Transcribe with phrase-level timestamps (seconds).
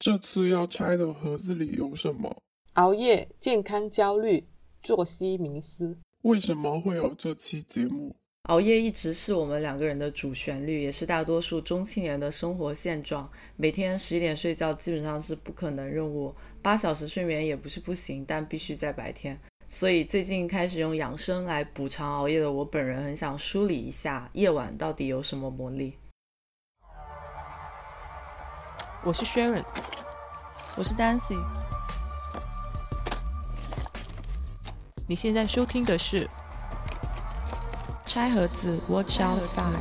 [0.00, 2.34] 这次要拆的盒子里有什么？
[2.72, 4.42] 熬夜、健康焦虑、
[4.82, 5.94] 作息迷思。
[6.22, 8.16] 为什么会有这期节目？
[8.44, 13.30] 熬夜一直是我们两个人的主旋律，也是大多数中青年的生活现状。
[13.56, 19.38] 每天十一点睡觉基本上是不可能任务，八小时睡眠也不是不行，但必须在白天。
[19.68, 25.92] 所以最近开始用养生来补偿熬夜的我本人，很想梳理一下夜晚到底有什么魔力。
[29.02, 29.64] 我是 Sharon，
[30.76, 31.42] 我是 Dancy。
[35.08, 36.26] 你现在收听的是
[38.04, 39.72] 《拆盒子 Watch Outside》。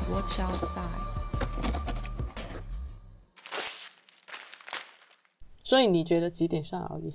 [5.64, 7.12] 所以你觉得几点算熬夜？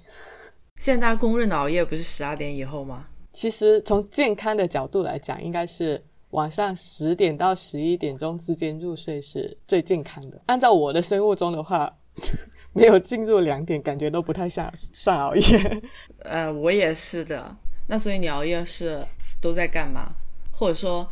[0.77, 3.07] 现在公认的熬夜不是十二点以后吗？
[3.33, 10.43] 其实从健康的角度来讲，应该是晚上十点到十一点钟之间入睡是最健康的。
[10.47, 11.97] 按照我的生物钟的话，
[12.75, 15.83] 没有进入两点，感觉都不太像算熬夜。
[16.25, 17.57] 呃，我也是的。
[17.87, 19.01] 那所以你熬夜是
[19.41, 20.13] 都在干嘛？
[20.51, 21.09] 或者说，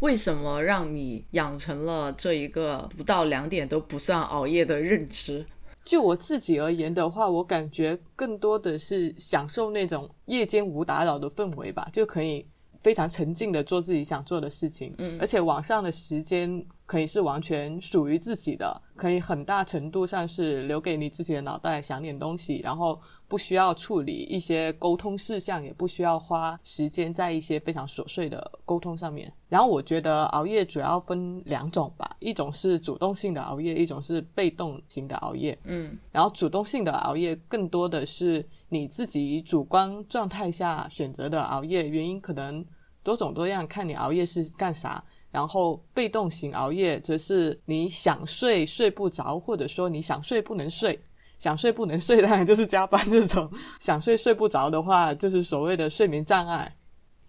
[0.00, 5.46] 为什么让你养成了这一个不到两点都不算熬夜的认知？
[5.82, 12.46] 就我自己而言的话，我感觉更多的是享受那种夜间无打扰的氛围吧，就可以
[12.80, 14.94] 非常沉浸的做自己想做的事情。
[14.98, 29.30] 嗯，而且网上的时间可以是完全属于自己的，可以很大程度上是留给你自己的脑袋想点东西，然后不需要处理一些沟通事项，也不需要花时间在一些非常琐碎的沟通上面。
[29.48, 35.58] 然后我觉得熬夜主要分两种吧，一种是主动性的熬夜，一种是被动型的熬夜。
[35.64, 42.64] 嗯，然后主动性的熬夜更多的是你自己主观状态下选择的熬夜，原因可能
[43.02, 45.02] 多种多样，看你熬夜是干啥。
[45.30, 50.98] 然后被动型熬夜则是你想睡睡不着，或者说你想睡不能睡，
[51.38, 56.74] 想睡不能睡当然就是加班这种，想睡睡不着的话就是所谓的睡眠障碍。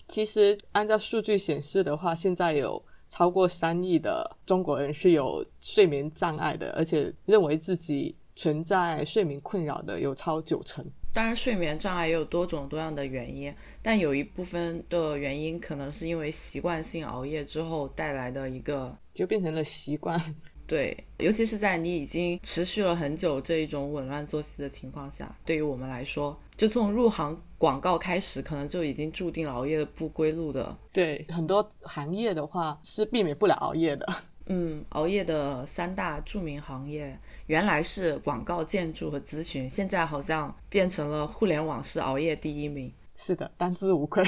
[0.08, 10.86] 其实按照数据显示的话，现在有超过三亿的中国人是有睡眠障碍的，而且认为自己存在睡眠困扰的有超九成。
[11.12, 20.22] 当然，睡眠障碍也有多种多样的原因，但有一部分的原因可能是因为习惯性熬夜之后带来的一个，就变成了习惯。
[20.68, 30.78] 对，尤其是在你已经持续了很久这一种紊乱作息的情况下，对于我们来说，就从入行广告开始，可能就已经注定了熬夜的不归路的。
[30.94, 34.08] 对，很多行业的话是避免不了熬夜的。
[34.52, 42.92] 嗯，熬夜的三大著名行业原来是广告、建筑和咨询，现在好像变成了互联网是熬夜第一名。
[43.16, 44.26] 是的，当之无愧。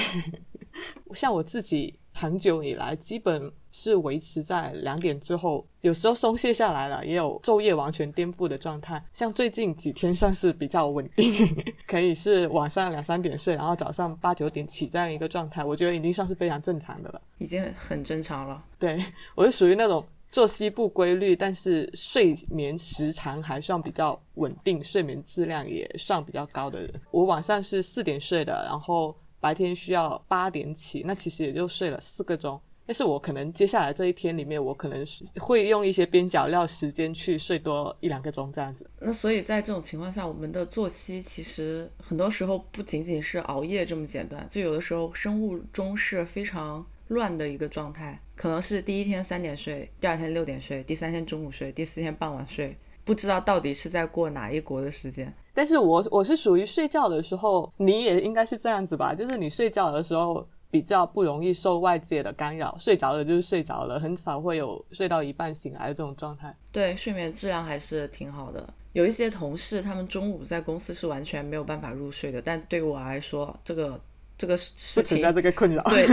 [1.12, 9.02] 像我自己长久以来，基本是维持在两点之后，有时候松懈下来了，也有昼夜完全颠覆的状态。
[9.12, 11.34] 像最近几天算是比较稳定，
[11.86, 18.62] 可以是晚上两三点睡，然后早上八九点起这样一个状态，我觉得已经算是非常正常的了，已经很正常了。
[18.78, 20.04] 对我是属于那种。
[20.32, 26.88] 作息不规律，但是睡眠时长还算比较稳定，睡眠质量也算比较高的人。
[27.10, 32.58] 我晚上是四点睡的，然后白天需要八点起，那其实也就睡了四个钟。
[32.86, 38.88] 但是我可能接下来这一天里面，我可能是会用一些边角料时间去睡多一两个钟这样子。
[38.98, 46.86] 那所以在这种情况下，我们的作息其实很多时候不仅仅是熬夜这么简单，就有的时候生物钟是非常。
[47.08, 52.74] 乱的一个状态，可能是第一天三点睡，第二天六点睡，第三天中午睡，第四天傍晚睡，
[53.04, 55.32] 不知道到底是在过哪一国的时间。
[55.54, 59.14] 但是我我是属于睡觉的时候，你也应该是这样子吧？
[59.14, 66.56] 就是你睡觉的时候比较不容易受外界的干扰，睡着了就是睡着了，很少会有睡到一半醒来的这种状态。
[66.70, 68.66] 对，睡眠质量还是挺好的。
[68.92, 74.00] 有一些同事，他们中午在公司是完全没有办法入睡的，但对我来说，这个。
[74.38, 76.04] 这个事情存在这个困扰，对。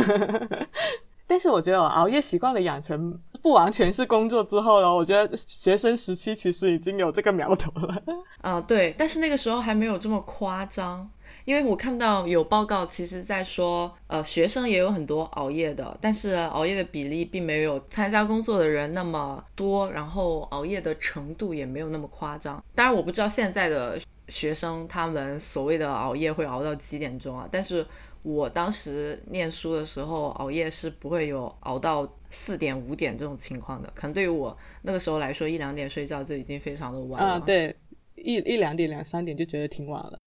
[1.26, 8.04] 但是我觉得熬夜习惯的养成不完全是工作之后了，我觉得学生时期其实已经有这个苗头了。
[8.42, 11.10] 啊，对，但是那个时候还没有这么夸张，
[11.46, 22.64] 因为我看到有报告，其实在说，呃，学生也有很多熬夜的，但是熬夜的比例并没有参加工作的人那么多，然后熬夜的程度也没有那么夸张。
[22.76, 27.86] 当然，我不知道现在的学生他们所谓的熬夜会熬到几点钟啊，但是。
[28.22, 33.92] 我当时念书的时候，熬夜是不会有熬到四点五点这种情况的。
[33.96, 37.34] 可能对于我那个时候来说，一两点睡觉就已经非常的晚了。
[37.34, 37.76] 啊，对，
[38.16, 40.18] 一一两点、两三点就觉得挺晚了。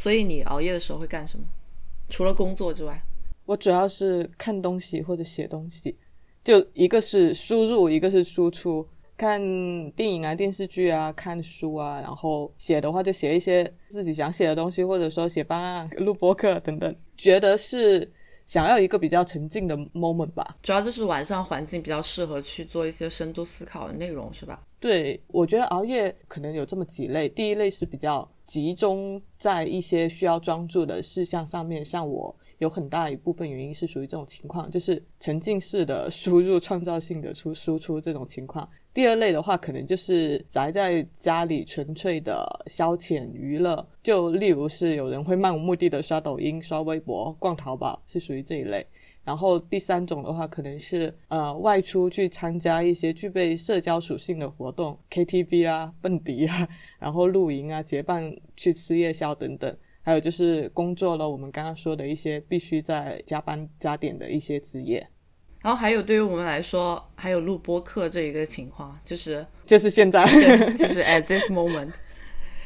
[0.00, 1.44] 所以你熬夜的时候会干什么？
[2.08, 3.00] 除了工作之外，
[3.44, 5.96] 我主要是看东西或者写东西，
[6.42, 8.88] 就一个是输入，一个是输出。
[9.16, 9.38] 看
[9.90, 18.10] 电影啊、电视剧啊、看书啊，然后写的话就写一些自己想写的东西，或者说写方案、录播客等等，觉得是
[18.50, 20.56] 想要一个比较沉静的 moment 吧。
[20.60, 24.60] 主要就是晚上环境比较适合去做一些深度思考的内容，是吧？
[24.80, 27.28] 对，我觉得熬夜可能有这么几类。
[27.28, 38.68] 第一类是比较集中在一些需要专注的事项上面，像我有很大一部分原因是属于这种情况，就是沉浸式的 输入、创造性的出输出这种情况。
[38.92, 48.86] 第二类的话，可能就是宅在家里纯粹的消遣娱乐，就例如是有人会漫无目的的刷抖音、刷微博、逛淘宝，是属于这一类。
[49.24, 56.68] 然后第三种的话，可能是呃外出去参加一些具备社交属性的活动，KTV 啊、蹦迪啊，
[56.98, 59.74] 然后露营啊、结伴去吃夜宵等等。
[60.02, 65.06] 还有就是工作了，我们刚刚说的一些必须在加班加点的一些职业。
[65.60, 70.24] 然后还有对于我们来说，还有录播课这一个情况，就是就是现在，
[70.72, 71.94] 就是 at this moment，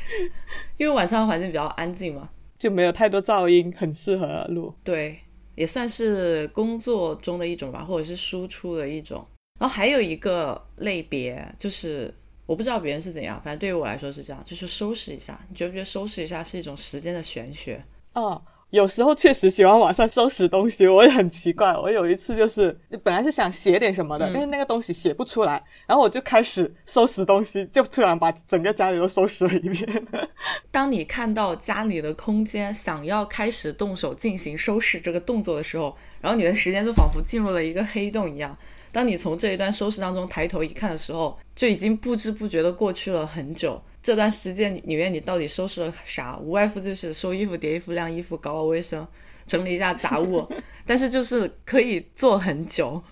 [0.78, 4.74] 因为晚上环境比较安静嘛，就没有太多噪音，很适合录。
[4.84, 5.18] 对。
[5.56, 9.24] 也算是工作中的一种吧，或者是输出的一种。
[9.60, 12.12] 然后还有一个类别，就是
[12.46, 15.38] 我不知道别人是怎样，反正对于我来说是这样，就是收拾一下。
[15.48, 17.84] 你觉不觉得收拾一下是一种时间的玄学？
[18.14, 18.42] 哦。
[18.70, 21.72] 有时候确实喜欢晚上收拾东西，我也很奇怪。
[21.76, 30.06] 我有一次就是本来是想写点什么的，但是那个东西写不出来，然后我就开始收拾东西，就突然把整个家里都收拾了一遍。
[30.72, 38.58] 当你看到家里的空间，想要开始动手进行收拾这个动作的时候，然后你的时间就仿佛进入了一个黑洞一样。
[38.94, 43.82] 当你从这一段收拾当中抬头一看的时候，就已经不知不觉的过去了很久。
[44.00, 46.38] 这段时间里面，你到底收拾了啥？
[46.38, 49.04] 无外乎就是收衣服、叠衣服、晾衣服、搞搞卫生、
[49.46, 50.48] 整理一下杂物。
[50.86, 53.02] 但是就是可以做很久。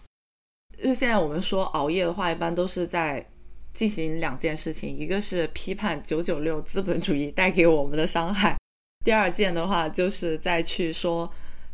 [0.81, 3.27] 就现在我们说熬夜的话，一般都是在
[3.73, 8.55] 进行两件事情：一个是批判九九六资本主义带给我们的伤害；
[9.05, 11.29] 第二件的话，就是再去说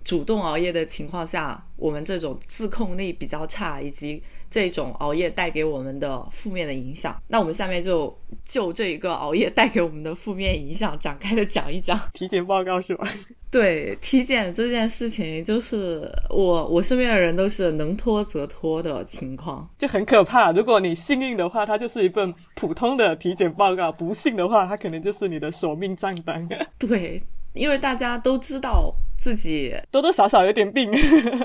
[0.09, 4.23] 主动熬夜的情况下，我们这种自控力比较差，以及。
[4.51, 12.01] 这种熬夜带给我们的负面的影响，那我们下面就就这一个熬夜带给我们的负面影响展开的讲一讲。
[12.15, 13.07] 体检报告是吧？
[13.51, 20.51] 对，体检这件事情，就是我我身边的人都是能拖则拖的情况，就很可怕。
[20.51, 26.49] 如果你幸运的话，它就是一份普通的体检报告；不幸的话，它可能就是你的索命账单。
[26.81, 27.23] 对，
[27.59, 28.95] 因为大家都知道。
[29.21, 30.89] 自己多多少少有点病，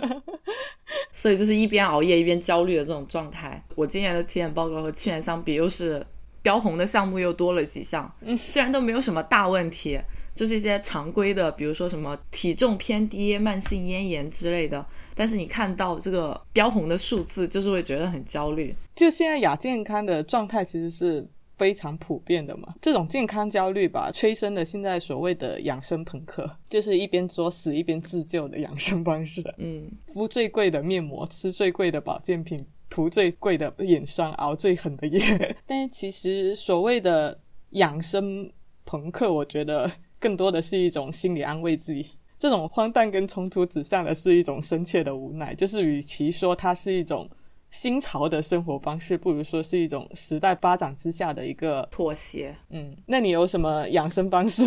[1.12, 3.60] 所以就是一边熬夜一边焦虑的这种状态。
[3.75, 6.06] 我今年的体检报告和去年相比，又是
[6.44, 8.10] 标红的项目又多了几项。
[8.21, 10.00] 嗯，虽然都没有什么大问题，
[10.36, 14.86] 就是一些常规的，比如说什么体重偏低、慢性咽炎之类的。
[15.15, 18.75] 但是你看到这个标红的数字，就是会觉得很焦虑。
[18.95, 21.27] 就现在亚健康的状态其实是。
[21.63, 29.42] 非常普遍的嘛，这种健康焦虑吧，催生了现在所谓的养生朋克，就是一边作死一边自救的养生方式。
[29.57, 35.56] 嗯，敷最贵的面膜，吃最贵的保健品，涂最贵的眼霜，熬最狠的夜。
[35.65, 37.39] 但是其实所谓的
[37.69, 38.51] 养生
[38.83, 39.89] 朋克，我觉得
[40.19, 42.07] 更多的是一种心理安慰剂。
[42.38, 47.30] 这种荒诞跟冲突指向的是一种深切的无奈，就是与其说它是一种。
[47.74, 52.56] 新潮的生活方式，不如说是一种时代发展之下的一个妥协。
[52.70, 54.63] 嗯，那你有什么养生方式？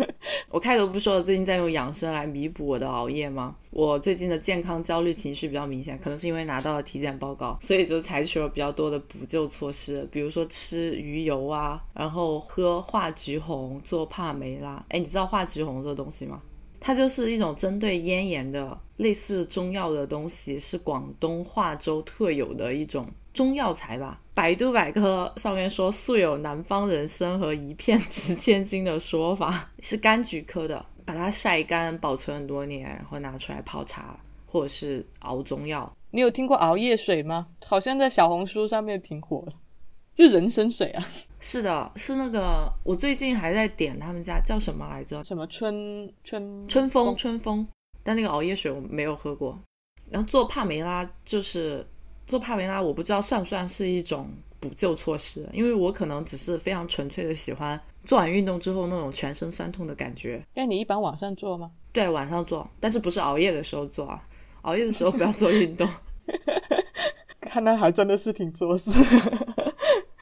[0.48, 3.54] 我开头不说了，最近在用养生来弥补我的熬夜吗？
[3.70, 14.82] 我最近的健康焦虑情绪比较明显，可能是因为拿到了体检报告，所以就采取了比较多的补救措施，比如说吃鱼油啊，然后喝化橘红，做帕梅拉。
[14.88, 16.40] 哎，你知道化橘红这个东西吗？
[16.86, 24.20] 它就是一种针对咽炎的类似中药的东西，是广东化州特有的一种中药材吧。
[24.32, 34.16] 百度百科上面说，素有南方人参和一片 值千金的说法，是柑橘科的，把它晒干保存很多年，然后拿出来泡茶
[34.46, 35.92] 或者是熬中药。
[36.12, 37.48] 你有听过熬夜水吗？
[37.66, 39.52] 好像在小红书上面挺火的。
[40.16, 41.06] 就人参水啊，
[41.40, 45.22] 是的，是那个我最近还在点他们家叫什么来着？
[45.22, 47.68] 什么春春春风春风？
[48.02, 49.58] 但那个熬夜水我没有喝过。
[50.10, 51.86] 然后做帕梅拉就是
[52.26, 54.26] 做帕梅拉，我不知道算不算是一种
[54.58, 60.42] 补救措施，因为我可能只是非常纯粹的喜欢做完运动之后那种全身酸痛的感觉。
[60.54, 61.70] 那你一般晚上做吗？
[61.92, 64.26] 对，晚上做，但是不是熬夜的时候做啊？
[64.62, 65.86] 熬夜的时候不要做运动。
[67.40, 68.90] 看来还真的是挺作死。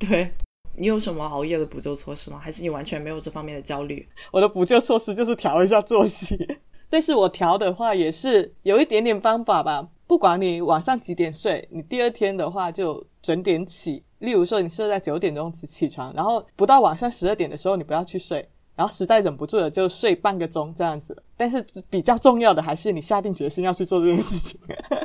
[0.08, 0.30] 对
[0.76, 2.38] 你有什么熬夜的补救措施吗？
[2.42, 4.08] 还是你完全没有这方面的焦虑？
[4.32, 6.36] 我的补救措施就是调一下作息，
[6.90, 9.88] 但是我调的话也是有一点点方法吧。
[10.06, 14.02] 不管你晚上几点睡，你第二天的话就准点起。
[14.18, 21.22] 例如说，你设在九点钟起起床，然后不到晚上十二点的时候，你不要去睡，然后实在忍不住了就睡半个钟这样子。
[21.36, 24.58] 但是比较重要的还是你下定决心要去做这件事情。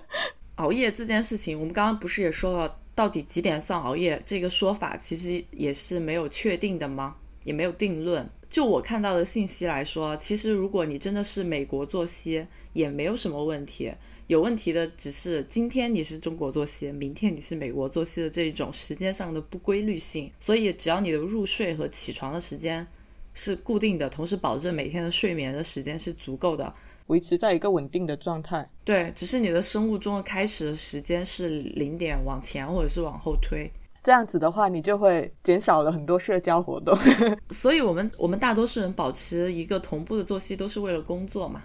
[0.56, 7.16] 熬夜这件事情，我们刚刚不是也说了，到底几点算熬夜这个说法其实也是没有确定的吗？
[7.46, 8.30] 也没有定论。
[8.50, 13.90] 就我看到的信息来说，其实如果你真的是美国作息，也没有什么问题。
[14.28, 20.30] 有问题的只是今天你是中国作息，明天你是美国作息的这种时间上的不规律性。
[20.38, 22.86] 所以只要你的入睡和起床的时间
[23.34, 26.76] 是固定的，同时保证每天的睡眠的时间是足够的，
[27.10, 28.68] 维持在一个稳定的状态。
[28.84, 33.72] 对，只是你的生物钟的开始的时间是零点往前或者是往后推。
[34.02, 36.98] 这样子的话，你就会减少了很多社交活动。
[37.52, 41.62] 所以我们我们大多数人保持一个同步的作息，都是为了工作嘛。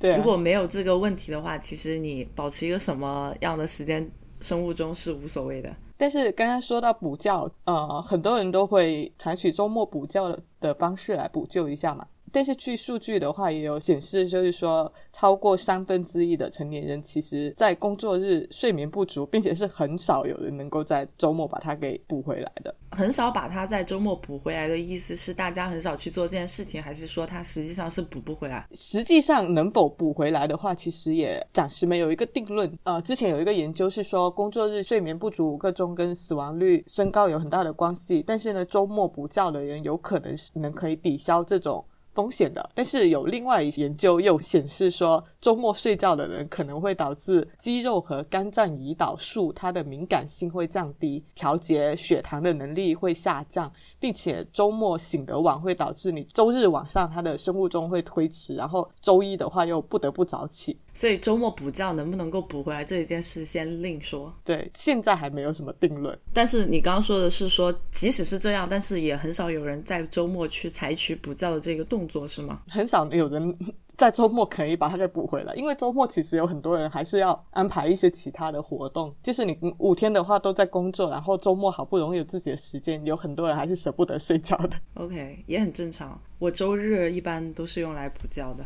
[0.00, 5.72] 对，如果没有这个问题的话，其实你保持一个什么样的时间生物钟是无所谓的。
[5.96, 12.04] 但是刚刚说到补觉，呃，很多人都会采取周末补觉的方式来补救一下嘛。
[12.34, 22.74] 但是据数据的话，也有显示，就是说超过三分之一的成年人，其实在工作日睡眠不足，并且是很少有人能够在周末把它给补回来的。
[22.90, 28.66] 很少把它在周末补回来的意思是，大家很少去做这件事情，还是说它实际上是补不回来？
[28.72, 32.68] 实际上能否补回来的话，其实也暂时没有一个定论。
[32.82, 41.84] 呃，之前有一个研究是说，工作日睡眠不足五个钟跟死亡率升高有很大的关系，但是呢，周末补觉的人有可能是能可以抵消这种。
[42.14, 53.70] 风险的，但是有另外一研究又显示说，周末睡觉的人可能会导致肌肉和肝脏胰岛素它的敏感性会降低，调节血糖的能力会下降，
[54.04, 60.78] 并且周末醒得晚会导致你周日晚上他的生物钟会推迟，然后周一的话又不得不早起。
[60.92, 64.30] 所以周末补觉能不能够补回来这一件事先另说。
[64.44, 66.16] 对，现在还没有什么定论。
[66.34, 72.60] 但是你刚刚说的是说，即使是这样，但是也很少有人在周末去采取补觉的这个动作，是吗？
[72.68, 73.56] 很少有人
[73.96, 79.14] 在周末可以把它给补回来，因为周末其实有很多人还是要安排一些其他的活动。
[79.22, 84.76] 就是你五天的话都在工作，然后周末好不容易有自己的时间，有很多人还是舍不得睡觉的。
[84.94, 86.20] OK，也很正常。
[86.38, 88.64] 我周日一般都是用来补觉的。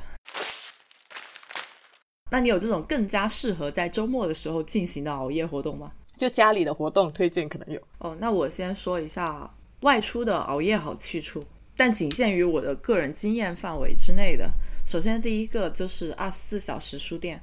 [2.30, 5.92] 那你有这种更加适合在周末的时候进行的熬夜活动吗？
[6.16, 8.16] 就家里的活动推荐可能有哦。
[8.18, 9.48] 那我先说一下
[9.80, 11.44] 外出的熬夜好去处，
[11.78, 14.50] 但仅限于我的个人经验范围之内的。
[14.84, 17.40] 首先第一个就是二十四小时书店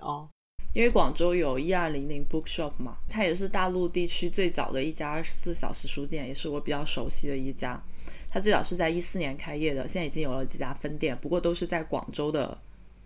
[0.00, 0.28] 哦，
[0.74, 7.82] 因为广州有一二零零 bookshop 嘛，它也是大陆地区最早的一家二十四小时书店，也是我比较熟悉的一家。
[8.30, 12.58] 它最早是在一四年开业的，现在已经有了几家分店，不过都是在广州的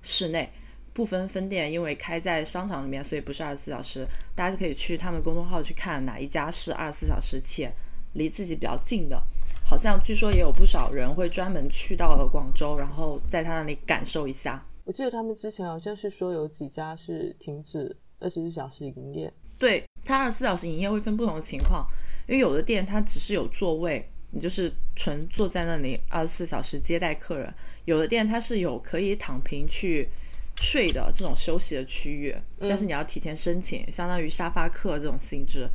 [0.03, 0.51] 市内。
[0.93, 4.07] 部分分店因为开在商场里面，所以不是二十四小时。
[4.35, 7.73] 大家可以去他们公众号去看哪一家是二十四小时且
[8.13, 9.23] 离自己比较近的。
[9.73, 14.63] 好像据说也有不少人会专门去到了广州，然后在他那里感受一下。
[14.85, 19.33] 我记得他们之前好像是说有几家是停止二十四小时营业。
[19.59, 21.87] 对，它二十四小时营业会分不同的情况，
[22.29, 27.51] 因为有的店它只是有座位，你就是纯坐在那里二十四小时接待客人；
[27.87, 30.07] 有的店它是有可以躺平去。
[30.61, 35.67] 睡的这种休息的区域，但是你要提前申请，相当于沙发客这种性质。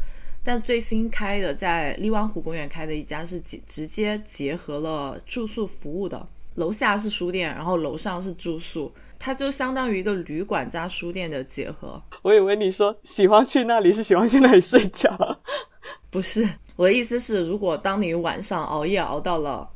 [0.48, 6.26] 但最新开的在荔湾湖公园开的一家是直直接结合了住宿服务的，
[6.56, 8.90] 楼下是书店，然后楼上是住宿，
[9.20, 12.02] 它就相当于一个旅馆加书店的结合。
[12.22, 15.38] 我以为你说喜欢去那里是喜欢去那里睡觉，
[16.10, 19.70] 不是我的意思是，如果当你晚上熬夜熬到了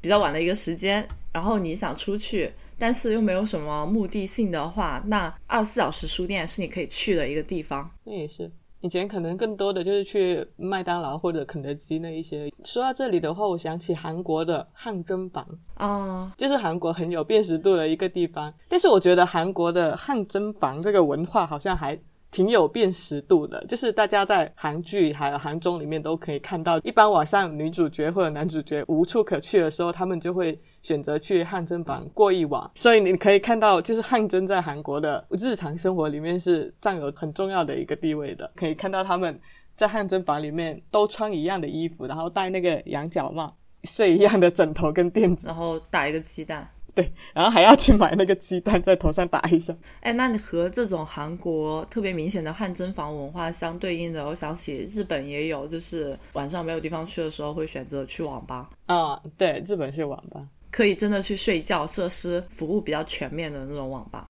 [0.00, 2.50] 比较晚的一个时间，然后你想出去。
[2.80, 7.90] 但是又没有什么目的性的话，那二十四小时书店是你可以去的一个地方。
[8.04, 8.48] 那也是，
[8.80, 12.52] 以前可能更多的就是去麦当劳或者肯德基那一些。
[12.64, 18.52] 说到这里的话，我想起韩国的汗蒸房啊，就是韩国很有辨识度的一个地方。
[18.68, 21.98] 但是我觉得韩国的汗蒸房这个文化好像还
[22.30, 30.58] 挺有辨识度的，就是大家在韩剧还有韩综里面都可以看到，一般晚上女主角或者男主角无处可去的时候，他们就会。
[30.82, 38.50] 选择去汗蒸房过一晚，所以你可以看到，就是汗蒸在韩国的日常生活里面是占有很重要的一个地位的。
[38.54, 39.38] 可以看到他们
[39.76, 43.54] 在汗蒸房里面都穿一样的衣服，然后戴那个羊角帽，
[43.84, 49.76] 睡一样的枕头跟垫子，然后打一个鸡蛋，对，然后还要去买那个鸡蛋在头上打一下。
[50.00, 58.70] 哎，那你和这种韩国特别明显的汗蒸房文化相对应的，我想起日本也有，就是晚上没有地方去的时候会选择去网吧。
[58.86, 60.46] 啊，对，日本是网吧。
[60.70, 64.26] 可以真的去睡觉，设施服务比较全面的那种网吧。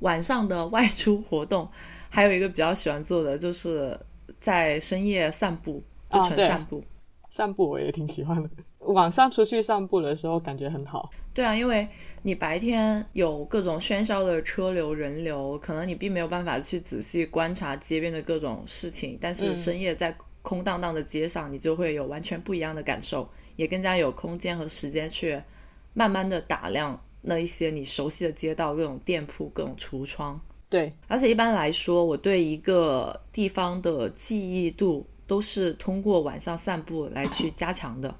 [0.00, 1.68] 晚上的外出活动，
[2.08, 3.98] 还有一个比较喜欢做的，就是
[4.38, 6.82] 在深夜散步，就纯散步。
[7.30, 8.50] 散步我也挺喜欢的，
[8.80, 11.08] 晚上出去散步的时候感觉很好。
[11.32, 11.86] 对啊，因为
[12.22, 20.12] 你白天有各种喧嚣的车流人流，可能你并没有办法去仔细观察街边的各种事情，但是嗯深夜在
[20.42, 25.40] 空荡荡的街上，你就会有完全不一样的感受，也更加有空间和时间去
[25.92, 30.40] 慢慢的打量那一些你熟悉的街道、各种店铺、各种橱窗。
[30.68, 38.14] 对，而且一般来说，我对一个地方的记忆度都是通过晚上散步来去加强的。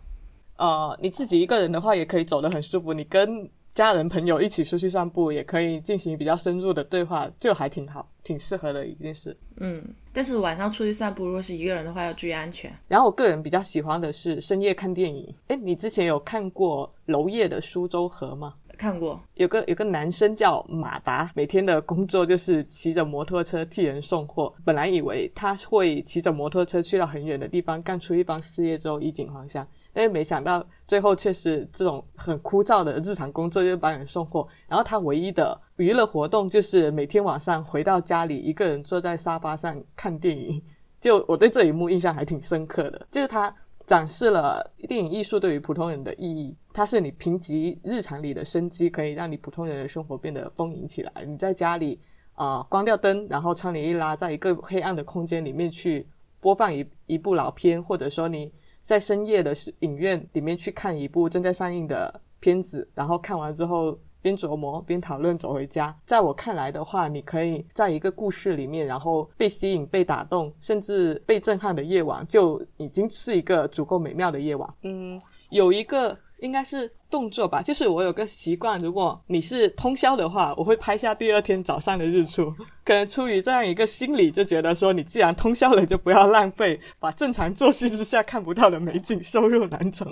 [0.56, 9.36] 呃，你自己一个人的话也可以走得很舒服，你跟家人朋友一起出去散步，也可以进行比较深入的对话，就还挺好，挺适合的一件事。
[9.58, 12.72] 嗯，但是晚上出去散步，如果是一个人的话，要注意安全。
[12.88, 15.34] 然后我个人比较喜欢的是深夜看电影。
[15.48, 18.54] 诶，你之前有看过娄烨的《苏州河》吗？
[18.78, 24.52] 看过，有个有个男生叫马达，每天的工作就是骑着摩托车替人送货。
[24.64, 34.48] 本来以为他会骑着摩托车去到很远的地方，干出一番事业之后衣锦还乡，但是没想到最后却是这种很枯燥的日常工作，就是帮人送货。
[34.66, 40.62] 然后他唯一的娱乐活动就是每天晚上回到家里，一个人坐在沙发上看电影。
[41.00, 43.54] 就我对这一幕印象还挺深刻的，就是他
[43.86, 46.54] 展示了电影艺术对于普通人的意义。
[46.74, 51.10] 它是你贫瘠日常里的生机，可以让你普通人的生活变得丰盈起来。
[51.26, 51.98] 你在家里
[52.34, 56.06] 啊、关掉灯，然后窗帘一拉，在一个黑暗的空间里面去
[56.40, 65.94] 播放一一部老片，或者说你在深夜的影院里面去看一部正在上映的片子，然后看完之后边琢磨边讨论走回家。
[66.06, 74.68] 在我看来的话，你可以在一个故事里面，然后被吸引、被打动，甚至被震撼的夜晚，就已经是一个足够美妙的夜晚。
[74.82, 75.18] 嗯，
[75.50, 76.16] 有一个。
[76.40, 82.50] 应该是动作吧，就是我有个习惯，如果你是通宵的话，我会拍下第二天早上的日出。
[82.82, 90.10] 可能出于这样一个心理，就觉得说你既然通宵了，就不要浪费，把正常作息之下看不到的美景收入囊中。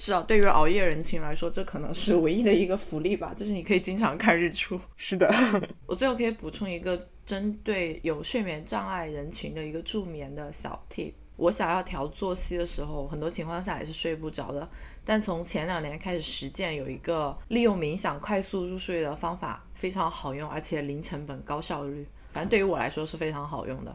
[0.00, 4.80] 是啊，对于熬夜人群来说，这可能是唯一的一个福利吧，就是你可以经常看日出。
[4.96, 5.30] 是的，
[5.84, 11.12] 我最后可以补充一个针对有睡眠障碍人群的一个助眠的小 tip。
[11.36, 14.66] 我想要调作息的时候，很多情况下也是睡不着的。
[15.04, 22.06] 但从前两年开始实践，有一个利用冥想快速入睡的方法，非常好用，而且零成本高效率。
[22.30, 23.94] 反正对于我来说是非常好用的。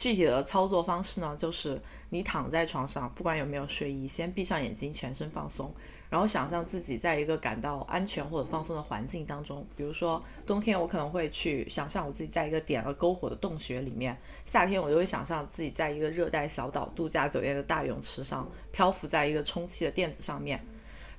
[0.00, 5.70] 具体的操作方式呢，就是你躺在床上，不管有没有睡意，先闭上眼睛，全身放松，
[6.08, 9.62] 然后想象自己在一个感到安全或者放松的环境当中。
[9.76, 14.14] 比如说冬天，我可能会去想象我自己在一个点了篝火的洞穴里面；
[14.46, 20.64] 夏天，我就会想象自己在一个热带小岛度假酒店的大泳池上，漂浮在一个充气的垫子上面。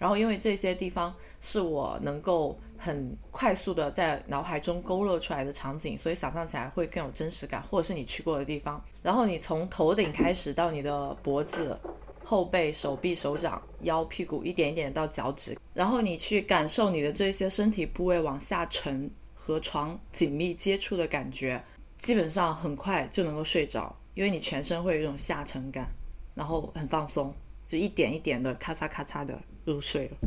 [0.01, 8.83] 然后，因为这些地方是我能够很快速的在脑海中勾勒出来的场景，所以想象起来会更有真实感，或者是你去过的地方。
[9.03, 11.79] 然后你从头顶开始到你的脖子、
[12.23, 21.63] 后背、手臂、手掌、腰、屁股，一点一点到脚趾，然后你去感受你的这些身体部位往下沉和床紧密接触的感觉，
[21.99, 25.87] 基本上很快就能够睡着，因为你全身会有一种下沉感，
[26.33, 27.31] 然后很放松，
[27.67, 30.17] 就一点一点的咔嚓咔嚓的入睡了。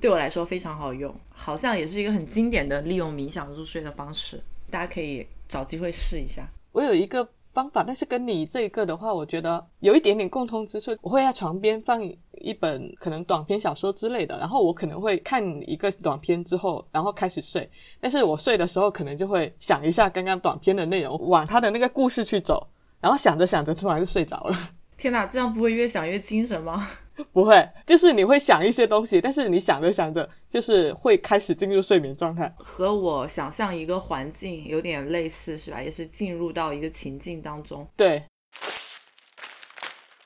[0.00, 6.48] 对我来说非常好用，好像也是一个很经典的利用冥想入睡的方式，大家可以找机会试一下。
[6.72, 10.96] 我有一个方法，但是跟你这一个的话，我觉得有一点点共通之处。
[11.02, 17.68] 我会在床边放一本可能短篇小说之类的，然后我可能会看一个短篇之后，然后开始睡。
[18.00, 22.66] 但是我睡的时候，可能就会想一下刚刚短篇的内容，往他的那个故事去走，
[23.00, 24.56] 然后想着想着，突然就睡着了。
[24.96, 26.88] 天哪，这样不会越想越精神吗？
[27.32, 32.52] 不会，就是你会想一些东西，但是你想着想着，就是会开始进入睡眠状态。
[32.56, 35.82] 和我想象一个环境有点类似，是吧？
[35.82, 37.86] 也是进入到一个情境当中。
[37.96, 38.22] 对，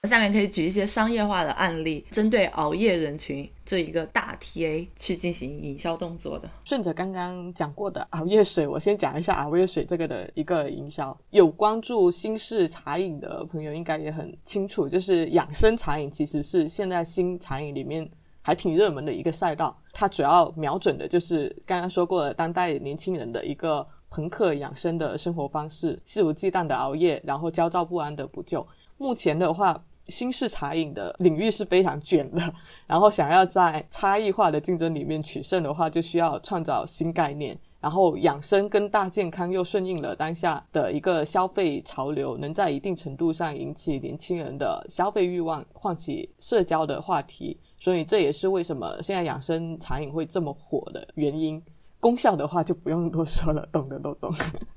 [0.07, 6.49] 下面可以举一些商业化的案例，针对熬夜人群这一个大 TA 去进行营销动作的。
[6.65, 11.17] 顺着刚刚讲过的熬夜水，我先讲一下熬夜水这个的一个营销。
[11.31, 18.09] 有关注新式茶饮的朋友应该也很清楚，就是养生茶饮其实是现在新茶饮里面
[18.43, 19.75] 还挺热门的一个赛道。
[19.93, 28.67] 它主要瞄准的就是刚刚说过的当代年轻人的一个朋克养生的生活方式，肆无忌惮的熬夜，然后焦躁不安的补救。
[28.97, 32.41] 目前的话，新式茶饮的领域是非常卷的，
[32.87, 37.59] 然后想要在差异化的竞争里面取胜的话，就需要创造新概念。
[37.81, 47.59] 然后养生跟大健康又顺应了当下的一个消费潮流，能在一定程度上引起年轻人的消费欲望，唤起社交的话题。
[47.79, 51.63] 所以这也是为什么现在养生茶饮会这么火的原因。
[52.05, 54.31] 功效的话就不用多说了，懂的都懂。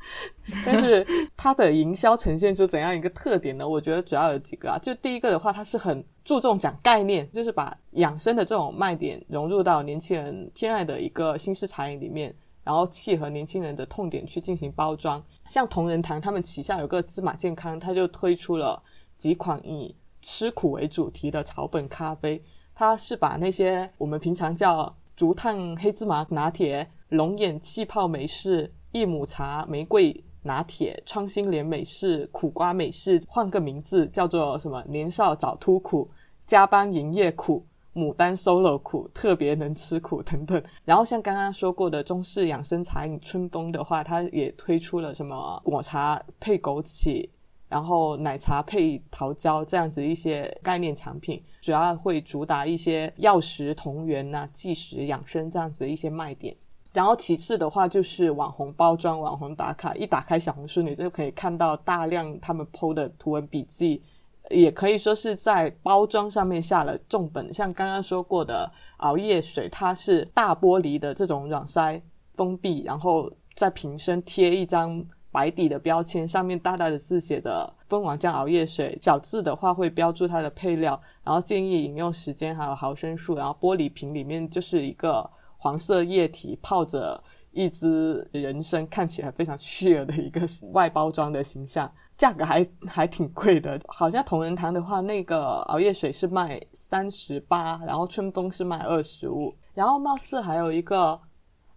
[0.65, 3.67] 但是它的营销呈现出怎样一个特点呢？
[3.67, 4.79] 我觉得主要有几个啊。
[4.81, 15.21] 就第一个的话，它是很注重讲概念，就是把养生的这种卖点融入到年轻人偏爱的一个新式茶饮里面，然后契合年轻人的痛点去进行包装。
[15.49, 18.81] 像同仁堂他们旗下有个芝麻健康，他就推出了
[19.17, 22.41] 几款以吃苦为主题的草本咖啡。
[22.73, 26.87] 它是把那些我们平常叫竹炭黑芝麻拿铁。
[27.09, 34.83] 龙眼气泡美式、益母茶玫瑰拿铁、创新莲美式、苦瓜美式，换个名字叫做什么？
[34.89, 36.09] 年少早秃苦、
[36.45, 40.61] 加班营业苦、牡丹 solo 苦、特别能吃苦等等。
[40.83, 47.29] 然后像刚刚说过的中式养生茶饮春风的话，它也推出了什么果茶配枸杞。
[47.69, 56.55] 然后奶茶配桃胶这样子一些概念产品，主要会主打一些药食同源呐、即食养生这样子一些卖点。
[56.97, 59.93] 然后其次的话就是网红包装、网红打卡。
[59.93, 64.01] 一打开小红书，你就可以看到大量他们 PO 的图文笔记，
[64.49, 67.53] 也可以说是在包装上面下了重本。
[67.53, 72.01] 像刚刚说过的熬夜水，它是大玻璃的这种软塞
[72.33, 85.29] 封闭，然后在瓶身贴一张白底的标签，上面大大的字写的“蜂王浆熬夜水”，小字的话会标注它的配料，然后建议饮用时间还有毫升数，然后玻璃瓶里面就是一个。
[85.57, 90.41] 黄色液体泡着一只人参，看起来非常虚儿的一个
[90.73, 93.79] 外包装的形象，价格还还挺贵的。
[93.87, 101.19] 好像同仁堂的话，那个熬夜水是卖三十八，然后春风是卖二十五，然后貌似还有一个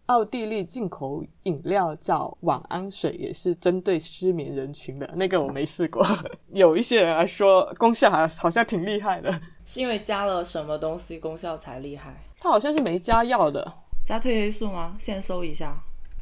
[0.06, 5.08] 奥地利进口饮料叫晚安水，也是针对失眠人群的。
[5.14, 6.04] 那个我没试过，
[6.52, 12.22] 有一些人来说功效还好像挺厉害的，是因为加了什么东西功效才厉害？
[12.42, 13.70] 它好像是没加药的，
[14.02, 14.96] 加褪黑素吗？
[14.98, 15.78] 现搜一下，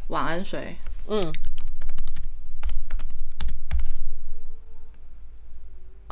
[0.08, 0.74] 晚安水。
[1.06, 1.32] 嗯。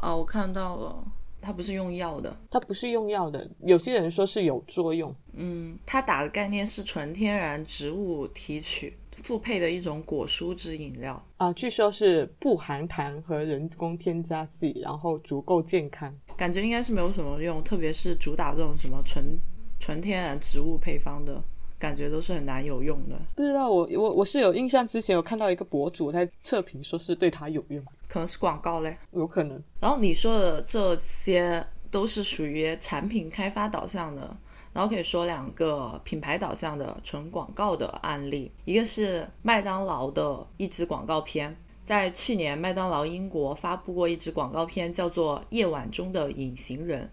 [0.01, 1.05] 哦，我看到了，
[1.41, 3.51] 它不是用药的，它不是用药的。
[3.65, 5.13] 有些人说是有作用。
[5.33, 16.17] 嗯，它打的概念是纯天然植物提取复配的一种果蔬汁饮料啊，据说是不含糖和人工添加剂，然后足够健康。
[16.37, 19.37] 感觉应该是没有什么用，特别是主打这种什么纯。
[19.79, 21.43] 纯天然植物配方的
[21.79, 23.17] 感觉都是很难有用的。
[23.35, 29.63] 不知道我我我是有印象，之前有看到一个博主在测评，说是对它有用，可能是广告嘞，有可能。
[29.81, 34.37] 然后你说的这些都是属于产品开发导向的，
[34.73, 47.05] 然后可以说两个品牌导向的纯广告的案例，一个是麦当劳的一支广告片，在去年麦当劳英国发布过一支广告片，叫做《夜晚中的隐形人》。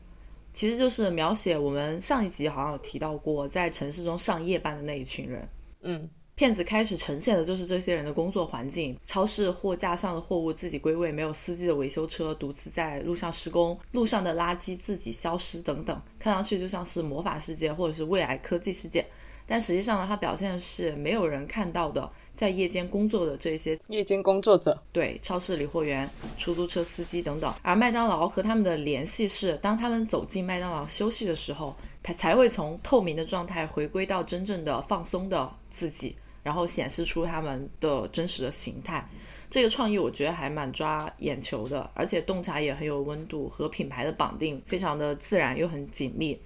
[0.53, 5.49] 其实就是描写我们上一集好像有提到过，在城市中上夜班的那一群人。
[5.81, 19.05] 嗯，骗子开始呈现的就是这些人的工作环境：超市货架上的货物自己归位，没有司机的维修车独自在路上施工，路上的垃圾自己消失等等，看上去就像是魔法世界或者是未来科技世界。
[19.45, 22.09] 但实际上呢，它表现的是没有人看到的。
[22.35, 39.07] 在夜间工作的这些夜间工作者，对超市理货员、出租车司机等等，而麦当劳和他们的联系是，当他们走进麦当劳休息的时候，他才会从透明的状态回归到真正的放松的自己，然后显示出他们的真实的形态。
[39.49, 46.39] 这个创意我觉得还蛮抓眼球的，而且洞察也很有温度，和品牌的绑定非常的自然又很紧密。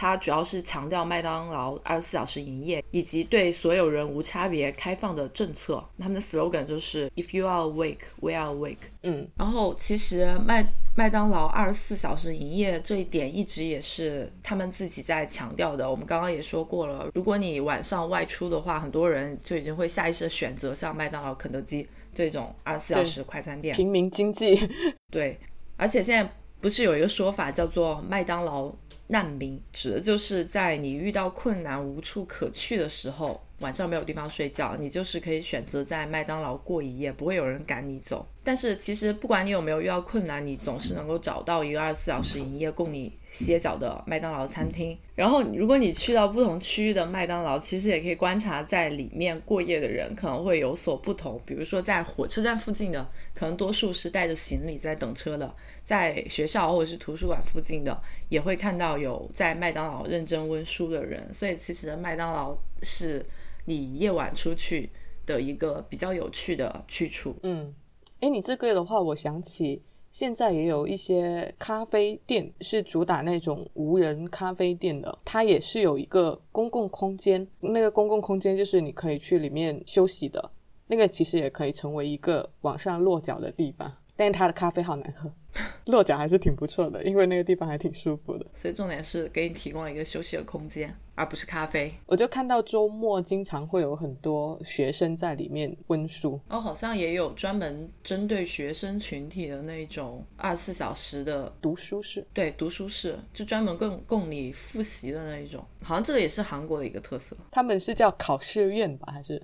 [0.00, 5.84] 它主要是强调麦当劳二十四小时营业，以及对所有人无差别开放的政策。
[5.98, 8.88] 他们的 slogan 就是 "If you are awake, we are awake"。
[9.02, 15.90] 嗯，然后其实麦麦当劳二十四小时营业这一点一直也是他们自己在强调的。
[15.90, 23.76] 我们刚刚也说过了，如果你晚上外出的话，很多人就已经会下意识的选择像麦当劳、肯德基这种二十四小时快餐店。
[23.76, 24.66] 平民经济。
[25.12, 25.38] 对，
[25.76, 28.72] 而且现在不是有一个说法叫做麦当劳。
[29.10, 38.26] 难民指的就是在你遇到困难无处可去的时候，晚上没有地方睡觉，你就是可以选择在麦当劳过一夜，不会有人赶你走。
[38.42, 43.18] 但是其实不管你有没有遇到困难，你总是能够找到一个二十四小时营业供你。
[43.32, 51.40] 歇脚的麦当劳餐厅，然后如果你去到不同区域的麦当劳，其实也可以观察在里面过夜的人可能会有所不同。
[51.46, 55.46] 比如说在火车站附近的，可能多数是带着行李在等车的；
[55.84, 57.96] 在学校或者是图书馆附近的，
[58.30, 61.32] 也会看到有在麦当劳认真温书的人。
[61.32, 63.24] 所以其实麦当劳是
[63.70, 64.90] 你夜晚出去
[65.24, 67.36] 的一个比较有趣的去处。
[67.44, 67.72] 嗯，
[68.18, 69.82] 哎，你这个的话，我想起。
[70.10, 80.50] 现在也有一些咖啡店是主打那种无人咖啡店的，它也是有一个公共空间，那个公共空间就是你可以去里面休息的，
[80.88, 83.94] 那个其实也可以成为一个往上落脚的地方。
[84.20, 85.32] 但是它的咖啡好难喝，
[85.90, 88.44] 落脚还是挺不错的，因为那个地方还挺舒服的。
[88.52, 91.90] 所以重点是给你提供了一个休息的空间，而不是咖啡。
[92.04, 102.22] 我就看到周末经常会有很多学生在里面温书，然后好像也有专门针对学生群体的那种二十四小时的读书室。
[102.34, 105.64] 对读书室，就专门供供你复习的那一种。
[105.82, 107.34] 好像这个也是韩国的一个特色。
[107.50, 109.42] 他们是叫考试院吧，还是？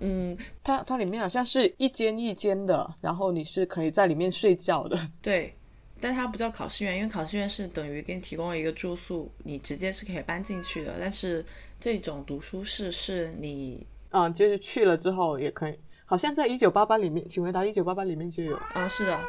[0.00, 4.98] 嗯，它它里面好像是一间一间的，然后你是可以在里面睡觉的。
[5.20, 5.54] 对，
[6.00, 10.96] 但它不叫考试院，因为考试院是等于给你提供了一个住宿，你直接是可以搬进去的。
[10.98, 11.44] 但是
[11.78, 18.56] 这种读书室是你，嗯，就是去了之后也可以，好像在一九八八里面，请回答一九八八里面就有。
[18.72, 19.20] 啊，是的。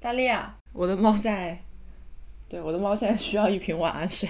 [0.00, 1.60] 大力啊，我的猫在，
[2.48, 4.28] 对，我的猫现在需要一瓶晚安水。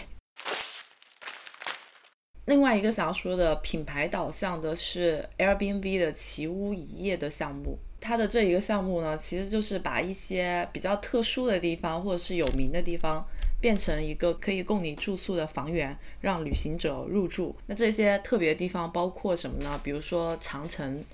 [2.48, 13.22] 另外一个想要说的品牌导向的是 Airbnb 的奇屋一夜的项目，它的这一个项目呢，其实就是把一些比较特殊的地方或者是有名的地方，
[13.61, 17.54] 变成一个可以供你住宿的房源，让旅行者入住。
[17.66, 19.78] 那这些特别的地方包括什么呢？
[19.84, 21.04] 比如说长城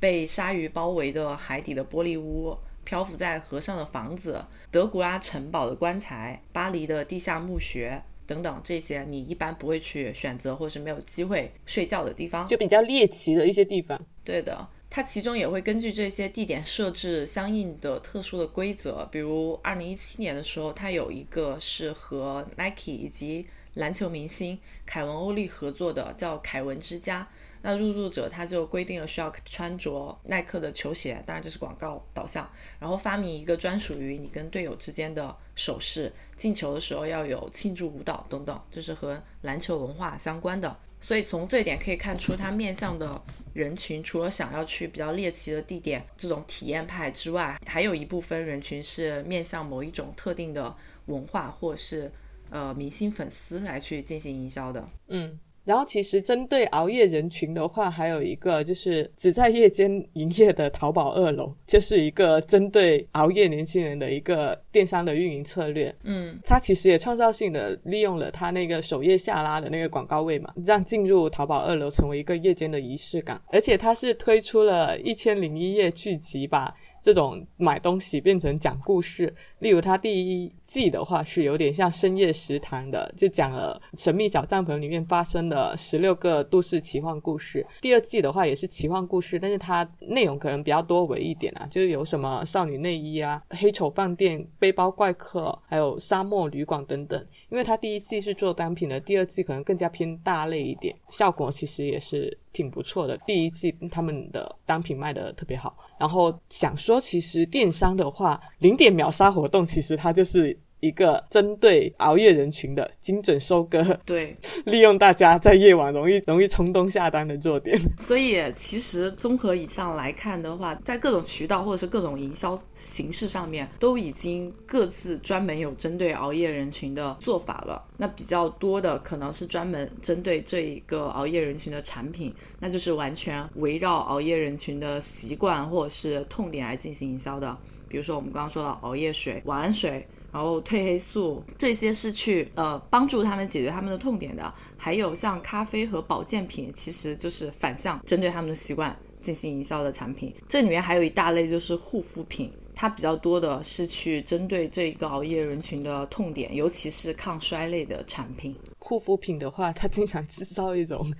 [0.00, 8.02] 被鲨鱼包围的海底的玻璃屋，漂浮在河上的房子，德古拉城堡的棺材，巴黎的地下墓穴。
[8.26, 14.00] 等等，这些你一般不会去选择，或是没有机会睡觉的地方，就比较猎奇的一些地方。
[14.24, 19.08] 对的，它其中也会根据这些地点设置相应的特殊的规则。
[19.10, 27.28] 比如二零一七年的时候，它有一个是和 Nike 以及篮球明星凯文欧利合作的，叫凯文之家。
[27.62, 40.76] 那入住者他就规定了需要穿着耐克的球鞋，当然就是广告导向，然后发明一个专属于你跟队友之间的手势，进球的时候要有庆祝舞蹈等等，就是和篮球文化相关的。
[41.00, 43.20] 所以从这一点可以看出，它面向的
[43.54, 50.74] 人群除了想要去比较猎奇的地点这种体验派之外，还有一部分人群是面向某一种特定的
[51.06, 52.10] 文化或是
[52.50, 54.88] 呃明星粉丝来去进行营销的。
[55.08, 55.38] 嗯。
[55.64, 65.94] 然后，其实针对熬夜人群的话，还有一个就是只在夜间营业的淘宝二楼，就是一个针对熬夜年轻人的一个电商的运营策略。
[66.02, 73.40] 嗯，它其实也创造性的利用了它那个首页下拉的那个广告位嘛，让进入淘宝二楼成为一个夜间的仪式感。
[73.52, 76.74] 而且它是推出了一千零一夜剧集吧。
[77.02, 87.66] 这种买东西变成讲故事，例如它第一季的话是有点像深夜食堂的，就讲了神秘小帐篷里面发生的十六个都市奇幻故事。
[87.80, 97.26] 第二季的话也是奇幻故事，但是它内容可能比较多维一点啊，就是有什么少女内衣啊、黑丑饭店、背包怪客，还有沙漠旅馆等等。
[97.52, 102.36] 因为它第一季是做单品的，第二季可能更加偏大类一点，效果其实也是。
[102.52, 105.74] 挺不错的，第一季他们的单品卖的特别好。
[105.98, 110.54] 然后想说，其实电商的话，零点秒杀活动，其实它就是。
[110.82, 117.80] 一个针对熬夜人群的精准收割，对， 利用大家在夜晚容易容易冲动下单的弱点。
[117.98, 127.80] 所以其实综合以上来看的话，在各种渠道或者是各种营销形式上面，都已经各自专门有针对熬夜人群的做法了。
[127.96, 137.56] 那比较多的可能是专门针对这一个熬夜人群的产品，那就是完全围绕熬夜人群的习惯或者是痛点来进行营销的。
[137.88, 140.04] 比如说我们刚刚说的熬夜水、晚安水。
[140.32, 150.34] 然后褪黑素这些是去呃帮助他们解决他们的痛点的，还有像咖啡和保健品，其实就是反向针对他们的习惯进行营销的产品。
[150.48, 158.56] 这里面还有一大类就是护肤品，它比较多的是去针对这一个熬夜人群的痛点，尤其是抗衰类的产品。
[158.78, 161.12] 护肤品的话，它经常制造一种。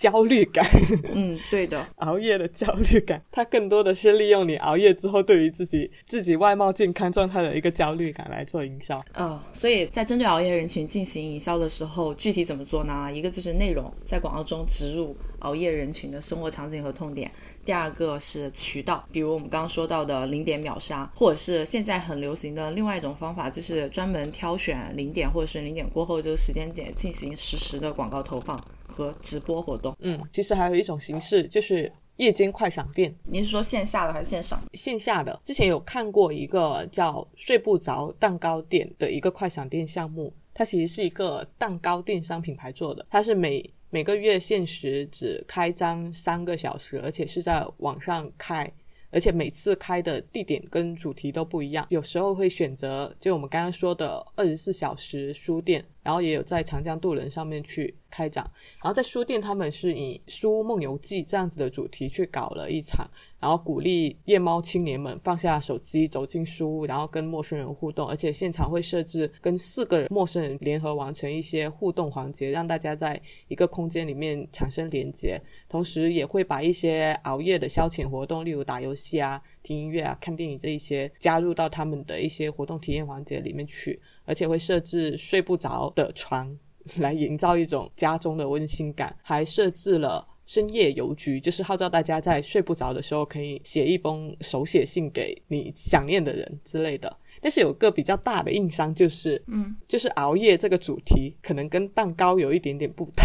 [0.00, 0.66] 焦虑感，
[1.12, 8.98] 嗯，对的，熬夜的焦虑感，它更多的是利用你熬夜之后对于自己自己外貌健康状态的一个焦虑感来做营销。
[9.12, 13.10] 嗯，所以在针对熬夜人群进行营销的时候，具体怎么做呢？
[13.12, 17.28] 一个就是内容，在广告中植入熬夜人群的生活场景和痛点；
[17.62, 28.58] 第二个是渠道，比如我们刚刚说到的零点秒杀，或者是现在很流行的另外一种方法，就是专门挑选零点或者是零点过后这个时间点进行实时的广告投放。
[28.90, 33.14] 和直播活动，嗯，其实还有一种形式就是夜间快闪店。
[33.24, 34.60] 您是说线下的还是线上？
[34.74, 48.70] 线下的，之前有看过一个叫“睡不着蛋糕店”的一个快闪店项目，它其实是一个蛋糕电商品牌做的，它是每每个月限时只开张三个小时，而且是在网上开。
[49.12, 58.48] 而且每次开的地点跟主题都不一样，有时候会选择就我们刚刚说的二十四小时书店，然后也有在长江渡轮上面去开展。
[58.82, 63.08] 然后在书店，他们是以《书梦游记》这样子的主题去搞了一场，
[63.38, 68.08] 然后鼓励夜猫青年们放下手机，走进书屋，然后跟陌生人互动。
[68.08, 75.40] 而且现场会设置跟四个陌生人联合完成一些互动环节，让大家在一个空间里面产生连接。
[75.68, 84.00] 同时也会把一些熬夜的消遣活动，例如打游戏啊、听音乐啊、看电影这一些，加入到他们的一些活动体验环节里面去。
[84.24, 86.56] 而且会设置睡不着的床，
[86.98, 89.16] 来营造一种家中的温馨感。
[89.22, 97.16] 还设置了深夜邮局，就是号召大家在睡不着的时候可以写一封手写信给你想念的人之类的。
[97.40, 103.24] 但是有个比较大的硬伤，就是嗯，就是熬夜这个主题可能跟蛋糕有一点点不搭。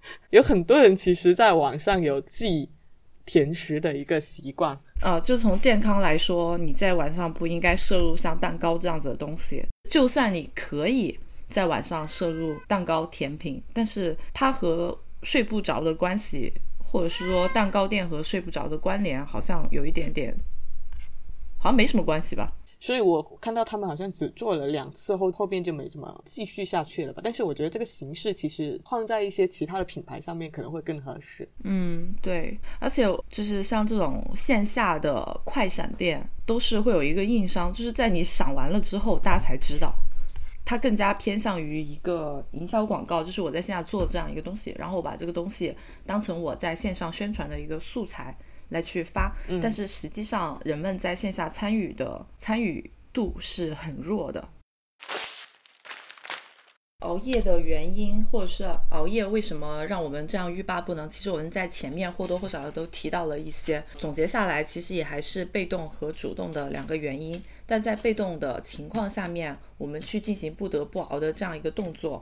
[0.30, 2.68] 有很多人其实在网上有寄
[3.30, 9.64] 甜食的一个习惯，呃，就从健康来说，你在晚上不应该摄入像蛋糕这样子的东西。
[9.88, 11.16] 就算你可以
[11.46, 20.34] 在晚上摄入蛋糕甜品，但是它和睡不着的关系，或者是说蛋糕店和睡不着的关联，好像有一点点，
[21.56, 22.52] 好像没什么关系吧。
[22.80, 27.20] 所以我看到他们好像只做了两次后，后边就没怎么继续下去了吧。
[27.22, 31.46] 但是我觉得这个形式其实放在一些其他的品牌上面可能会更合适。
[31.62, 39.94] 嗯，对，而且就是像这种线下的快闪店，都是会有一个硬伤，就是在你赏完了之后，大家才知道。
[40.62, 45.74] 它更加偏向于一个营销广告，就是我在线下做这样一个东西，然后我把这个东西
[46.06, 48.36] 当成我在线上宣传的一个素材
[48.70, 49.36] 来去发。
[49.62, 54.48] 但是实际上，人们在线下参与的参与度是很弱的。
[57.00, 61.08] 熬夜的原因，或者是熬夜为什么让我们这样欲罢不能？
[61.08, 63.82] 其实我们在前面或多或少的都提到了一些。
[63.98, 67.42] 总结下来，其实也还是被动和主动的两个原因。
[67.64, 72.20] 但在被动的情况下面，我们去进行不得不熬的这样一个动作，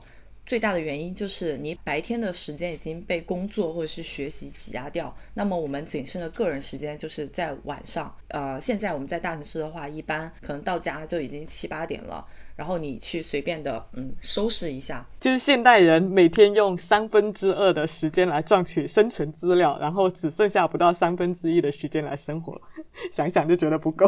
[0.49, 5.15] 最大的原因就是你白天的时间已经被工作或者是学习挤压掉。
[5.35, 8.11] 那么我们仅剩的个人时间就是在晚上。
[8.29, 12.25] 呃，现在我们在大城市的话，一般可能到家就已经七八点了。
[12.55, 22.59] 然后你去随便的嗯收拾一下，就是现代人每天用三分之二的时间来赚取生存资料，然后只剩下不到三分之一的时间来生活，
[23.13, 24.07] 想想就觉得不够。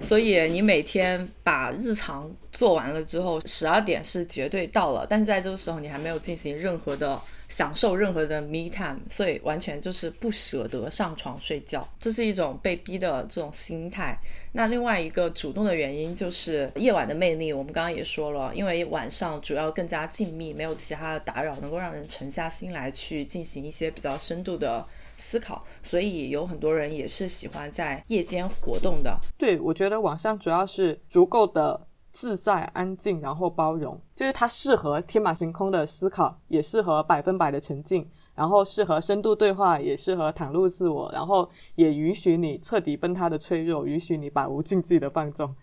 [0.00, 14.16] 所以你每天把日常做完了之后，十二点是绝对到了，但是在这个时候你还没有进行任何的享受任何的 me time，所以完全就是不舍得上床睡觉，这是一种被逼的这种心态。
[14.52, 24.86] 那另外一个主动的原因就是夜晚的魅力，我们刚刚也说了，因为晚上主要更加静谧，没有其他的打扰，能够让人沉下心来去进行一些比较深度的。
[25.20, 29.16] 思考，所以有很多人也是喜欢在夜间活动的。
[29.36, 45.54] 对，我觉得晚上主要是足够的自在、安静，然后包容，就是它适合天马行空的思考，也适合百分百的沉浸，然后适合深度对话，也适合袒露自我，然后也允许你彻底崩塌的脆弱，允许你百无禁忌的放纵。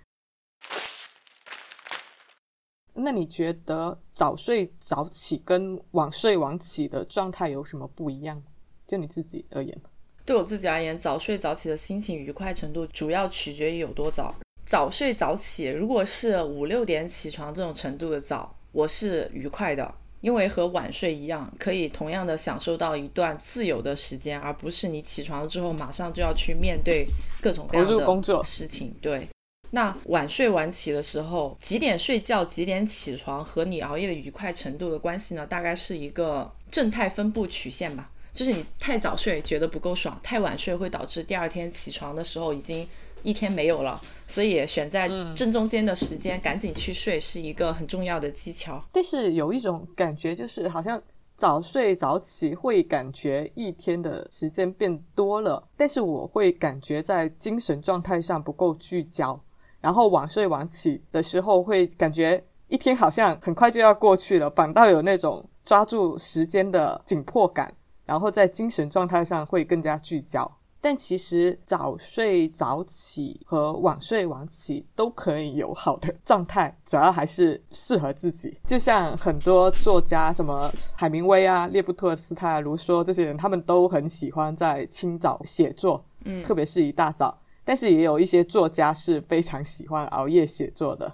[2.99, 8.41] 那你觉得早睡早起跟晚睡晚起的状态有什么不一样？
[8.87, 9.77] 就你自己而言，
[10.25, 14.33] 对我自己而言，早睡早起的心情愉快程度主要取决于有多早。
[14.65, 27.05] 早睡早起，如果是五六点起床这种程度的早，我是愉快的，因为和晚睡一样，可以同样的享受到一段自由的时间，而不是你起床了之后马上就要去面对
[27.41, 28.93] 各种各样的工作事情。
[29.01, 29.27] 对，
[29.71, 35.45] 那晚睡晚起的时候，几点睡觉，几点起床，和你熬夜的愉快程度的关系呢？
[35.45, 38.09] 大概是一个正态分布曲线吧。
[38.37, 42.87] 就是你太早睡觉得不够爽，太晚睡会导致第二天起床的时候已经
[43.23, 48.79] 一天没有了，所以选在正中间的时间赶紧去睡是一个很重要的技巧。
[48.91, 51.01] 但是有一种感觉，就是好像
[51.35, 59.41] 早睡早起会感觉一天的时间变多了，但是我会感觉在精神状态上不够聚焦，
[59.81, 67.73] 然后晚睡晚起的时候会感觉一天好像很快就要过去了，反倒有那种抓住时间的紧迫感。
[68.07, 70.49] 然后在精神状态上会更加聚焦，
[70.79, 78.57] 但其实早睡早起和晚睡晚起都可以有好的状态，主要还是适合自己。
[78.65, 87.37] 就像很多作家，什么海明威啊、列布托尔斯泰、卢梭这些人，他们都很喜欢在清早写作，嗯，特别是一大早。
[87.65, 91.13] 但是也有一些作家是非常喜欢熬夜写作的，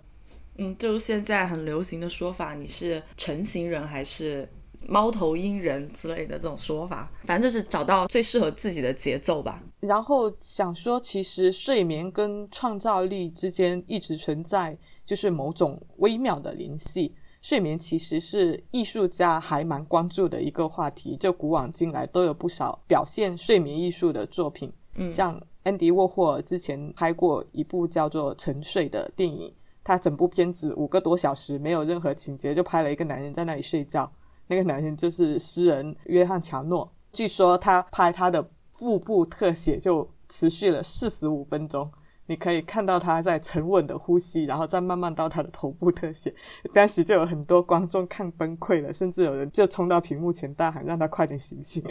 [0.59, 4.47] 嗯，就是现在很流行的说法，你是晨型人还是？
[4.87, 9.61] 猫头鹰人之类的这种说法，反正就是找到最适合自己的节奏吧。
[9.79, 17.13] 然后想说，其实睡眠跟创造力之间一直存在就是某种微妙的联系。
[17.41, 24.71] 睡眠其实是艺术家还蛮关注的一个话题，就古往今来都有不少表现睡眠艺术的作品。
[24.95, 29.53] 嗯，像安迪沃霍尔之前拍过一部叫做《沉睡》的电影，
[29.83, 34.09] 他整部片子五个多小时，没有任何情节，就拍了一个男人在那里睡觉。
[34.47, 36.91] 那个男人就是诗人约翰乔诺。
[37.11, 41.89] 据说他拍他的腹部特写就持续了四十五分钟。
[42.25, 46.33] 你可以看到他在沉稳的呼吸，然后再慢慢到他的头部特写。
[46.71, 51.83] 当时就有很多观众看崩溃了，甚至有人就冲到屏幕前大喊让他快点醒醒，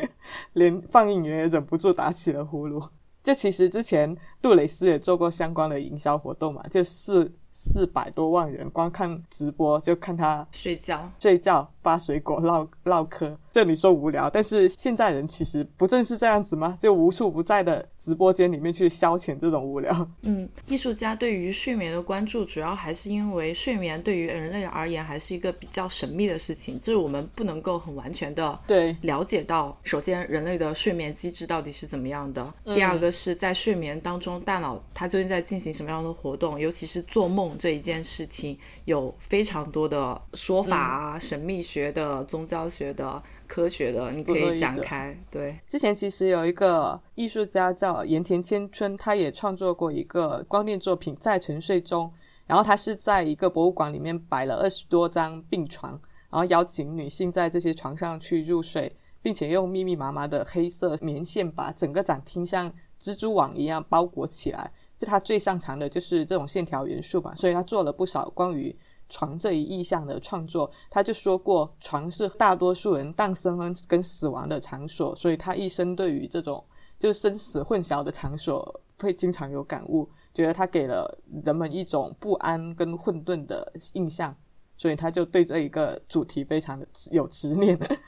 [0.54, 2.82] 连放映员也忍不住打起了呼噜。
[3.22, 7.30] 这其实之前杜蕾斯也做过相关的营销活动嘛，就是。
[7.64, 13.38] 四百多万人光看直播，就看他睡觉、睡觉、发水果、唠唠嗑。
[13.52, 16.78] 这里说无聊，但是现在人其实不正是这样子吗？
[16.80, 20.08] 就无处不在的直播间里面去消遣这种无聊。
[20.22, 37.52] 嗯，艺术家对于睡眠的关注，主要还是因为睡眠对于人类而言还是一个比较神秘的事情，就是我们不能够很完全的对了解到，首先人类的睡眠机制到底是怎么样的，第二个是在睡眠当中大脑它究竟在进行什么样的活动，尤其是做梦。
[37.58, 43.22] 这一件事情有非常多的说法啊，神秘学的、宗教学的、
[43.52, 45.14] 科学的，你可以展开。
[45.30, 52.06] 对，之前其实有一个艺术家叫盐田千春，他也创作过一个光电作品《在沉睡中》，
[52.46, 55.90] 然后他是在一个博物馆里面摆了二十多张病床，
[56.30, 58.90] 然后邀请女性在这些床上去入睡，
[59.20, 64.72] 并且用密密麻麻的黑色棉线把整个展厅像蜘蛛网一样包裹起来。
[64.96, 68.74] 就他最擅长的就是这种线条元素吧，所以他做了不少关于
[69.12, 70.70] 床这一意象的创作。
[70.90, 76.64] 他就说过，床是大多数人诞生跟死亡的场所，所以他一生对于这种
[76.98, 84.34] 就生死混淆的场所会经常有感悟，觉得他给了人们一种不安跟混沌的印象，
[84.76, 87.78] 所以他就对这一个主题非常的有执念。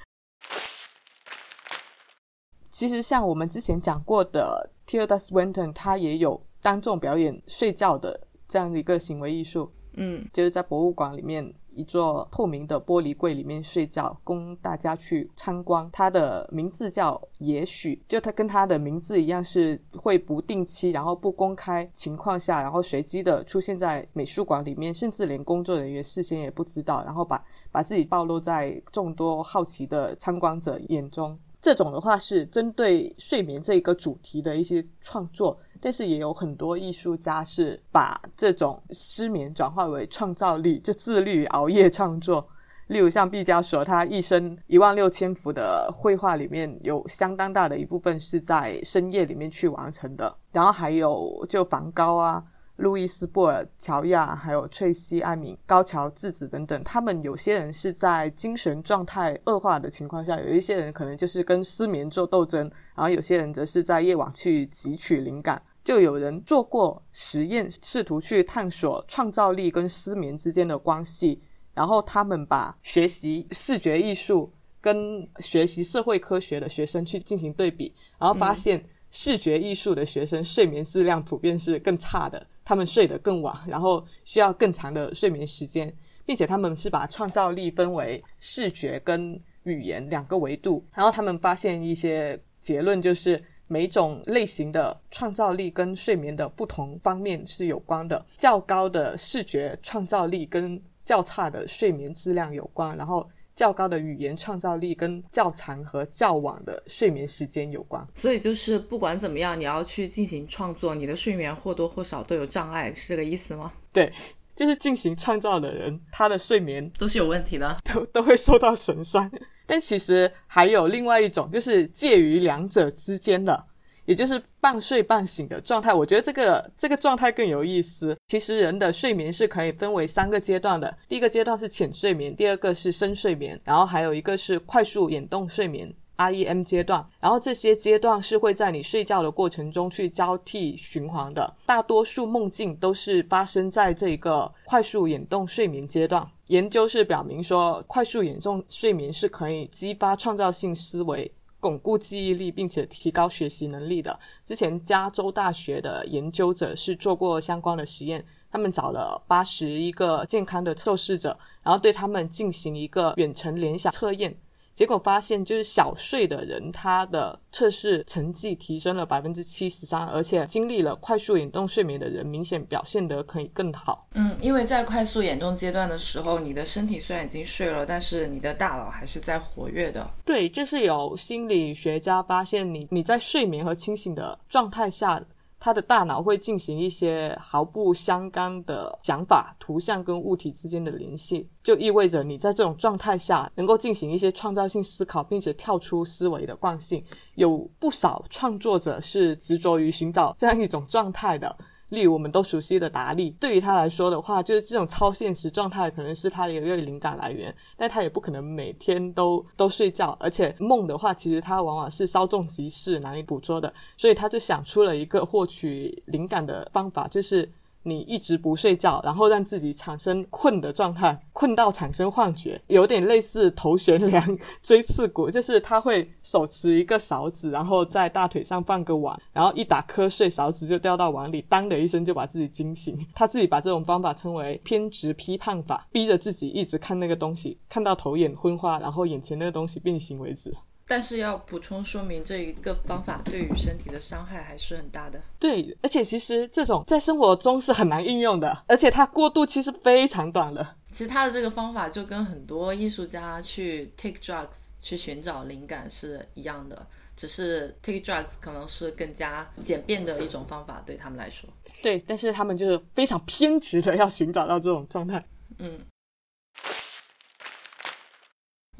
[2.72, 6.44] 其实像我们之前讲过的 Tilda Swinton，他也有。
[6.64, 15.88] 当众表演睡觉的这样的一个行为艺术，嗯，就是在博物馆里面一座透明的玻璃柜里面睡觉，供大家去参观。
[15.92, 31.38] 它的名字叫“也许”，就它跟它的名字一样，是会不定期，然后不公开情况下，然后随机的出现在美术馆里面，甚至连工作人员事先也不知道，然后把把自己暴露在众多好奇的参观者眼中。
[31.60, 35.58] 这种的话是针对睡眠这一个主题的一些创作。
[35.84, 42.48] 但是也有很多艺术家是把这种失眠转化为创造力，就自律熬夜创作。
[42.86, 50.34] 例如像毕加索，他一生一万六千幅的绘画里面有相当大的一部分是在深夜里面去完成的。
[50.52, 52.42] 然后还有就梵高啊、
[52.76, 65.60] 路易斯·布尔乔亚，还有翠西·艾米、高桥智子等等，他们有些人是在精神状态恶化的情况下，有一些人可能就是跟失眠做斗争，然后有些人则是在夜晚去汲取灵感。
[65.84, 71.42] 就有人做过实验，试图去探索创造力跟失眠之间的关系。
[71.74, 90.82] 然后他们把学习视觉艺术跟学习社会科学的学生去进行对比，然后发现视觉艺术的学生睡眠质量普遍是更差的，他们睡得更晚，然后需要更长的睡眠时间，并且他们是把创造力分为视觉跟语言两个维度。
[90.94, 93.44] 然后他们发现一些结论，就是。
[93.66, 108.06] 每种类型的创造力跟睡眠的不同方面是有关的，较高的视觉创造力跟较差的睡眠质量有关，然后较高的语言创造力跟较长和较晚的睡眠时间有关。
[108.14, 113.72] 所以就是不管怎么样，你要去进行创作，你的睡眠或多或少都有障碍，是这个意思吗？
[113.92, 114.12] 对，
[114.56, 119.30] 就是进行创造的人，他的睡眠都是有问题的，都都会受到损伤。
[119.66, 123.64] 但其实还有另外一种，就是介于两者之间的，
[124.04, 125.92] 也就是半睡半醒的状态。
[125.92, 128.16] 我觉得这个这个状态更有意思。
[128.28, 135.92] 其实人的睡眠是可以分为三个阶段的，第一个阶段是浅睡眠，第二个是深睡眠，然后还有一个是快速眼动睡眠。
[136.16, 141.52] REM 阶段，然后这些阶段是会在你睡觉的过程中去交替循环的。
[141.66, 146.26] 大多数梦境都是发生在这个快速眼动睡眠阶段。
[146.48, 154.18] 研究是表明说，快速眼动睡眠是可以激发创造性思维、巩固记忆力，并且提高学习能力的。
[154.44, 164.36] 之前加州大学的研究者是做过相关的实验，他们找了八十一个健康的测试者，然后对他们进行一个远程联想测验。
[164.74, 174.08] 结果发现就是小睡的人，他的测试成绩提升了百分之七十三，而且经历了快速眼动睡眠的人，明显表现得可以更好。
[174.14, 180.08] 嗯，因为在快速眼动阶段的时候，你的身体虽然已经睡了，但是你的大脑还是在活跃的。
[180.24, 185.22] 对，就是有心理学家发现你，你在睡眠和清醒的状态下。
[185.64, 197.02] 他的大脑会进行一些毫不相干的想法、图像跟物体之间的联系，就意味着你在这种状态下能够进行一些创造性思考，并且跳出思维的惯性。
[197.36, 201.56] 有不少创作者是执着于寻找这样一种状态的。
[201.94, 217.50] 例如我们都熟悉的达利，对于他来说的话，就是这种超现实状态可能是他的一个灵感来源，但他也不可能每天都都睡觉，而且梦的话，其实他往往是稍纵即逝、难以捕捉的，所以他就想出了一个获取灵感的方法，就是。
[217.84, 232.98] 你一直不睡觉，然后让自己产生困的状态，困到产生幻觉，有点类似头悬梁 锥刺股，就是他会手持一个勺子，然后在大腿上放个碗，然后一打瞌睡，勺子就掉到碗里，当的一声就把自己惊醒。
[233.14, 240.54] 他自己把这种方法称为偏执批判法，逼着自己一直看那个东西，看到头眼昏花，然后眼前那个东西变形为止。
[240.86, 245.20] 但是要补充说明，这一个方法对于身体的伤害还是很大的。
[245.38, 250.76] 对，而且其实这种在生活中是很难应用的，而且它过渡期是非常短的。
[250.90, 261.48] 其实他的这个方法就跟很多艺术家去 take drugs 去寻找灵感是一样的，只是 take drugs 可能是更加简便的一种方法对他们来说。
[261.82, 265.24] 对，但是他们就是非常偏执的要寻找到这种状态。
[265.58, 265.80] 嗯。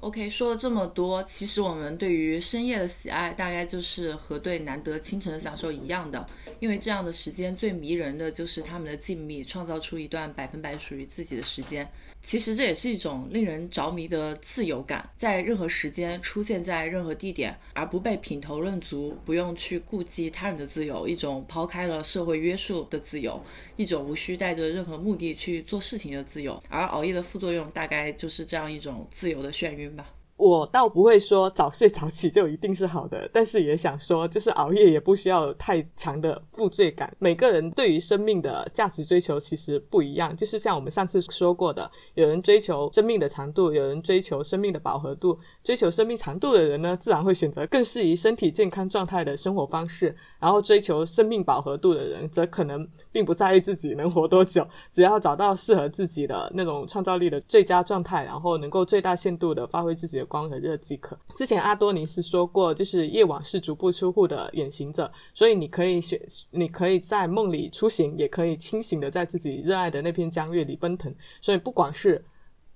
[0.05, 6.27] OK，说了这么多，其实我们对于深夜的喜爱，大概就是和对难得清晨的享受一样的。
[6.61, 11.91] 因为这样的时间最迷人的就是他们的静谧，创造出一段百分百属于自己的时间。
[12.25, 23.41] 其实这也是一种令人着迷的自由感，在任何时间出现在任何地点，而不被品头论足，不用去顾及他人的自由，一种抛开了社会约束的自由，
[23.77, 26.61] 一种无需带着任何目的去做事情的自由。
[26.70, 30.07] 而熬夜的副作用，大概就是这样一种自由的眩晕吧。
[30.37, 37.14] 我倒不会说早睡早起就一定是好的，但是也想说，就是熬夜也不需要太强的负罪感。
[37.20, 45.39] 每个人对于生命的价值追求其实不一样，就是像我们上次说过的，有人追求生命的长度，有人追求生命的饱和度。
[45.62, 50.11] 追求生命长度的人呢，自然会选择更适宜身体健康状态的生活方式；
[50.41, 61.18] 然后追求生命饱和度的人，则可能并不在意自己能活多久，只要找到适合自己的那种创造力的最佳状态，然后能够最大限度的发挥自己的光和热即可。
[61.35, 66.20] 之前阿多尼斯说过，就是夜晚是足不出户的远行者，所以你可以选，
[66.51, 71.14] 你可以在梦里出行，也可以清醒的在自己热爱的那片江月里奔腾。
[71.41, 72.25] 所以不管是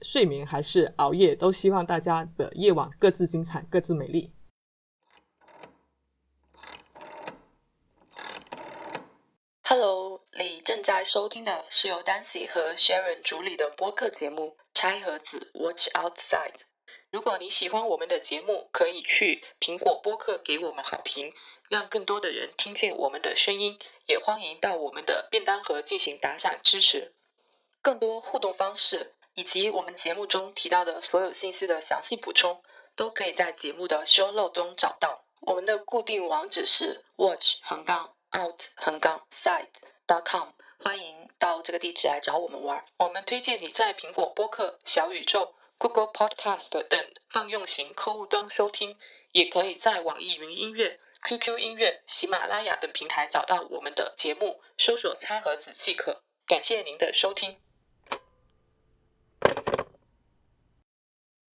[0.03, 4.33] 睡眠还是熬夜，都希望大家的夜晚各自精彩，各自美丽。
[9.63, 14.43] Hello，你正在收听的是由 Dancy 和 Sharon 主理的播客节目
[14.73, 16.55] 《拆盒子 Watch Outside》。
[17.11, 21.33] 如果你喜欢我们的节目，可以去苹果播客给我们好评，
[21.71, 23.79] 让更多的人听见我们的声音。
[24.05, 27.15] 也欢迎到我们的便当盒进行打赏支持。
[27.81, 32.63] 更多互动方式以及我们节目中提到的所有信息的详细补充，
[32.95, 35.25] 都可以在节目的 show note 中找到。
[35.41, 39.69] 我们的固定网址是 watch 横杠 out 横杠 side
[40.07, 42.85] dot com，欢迎到这个地址来找我们玩。
[42.99, 45.55] 我们推荐你在苹果播客、小宇宙。
[45.79, 48.97] Google Podcast 等泛用型客户端收听，
[49.31, 56.23] 也可以在网易云音乐、QQ 音乐、喜马拉雅等平台找到我们的节目，搜索“餐盒子”即可。
[56.47, 57.61] 感谢您的收听。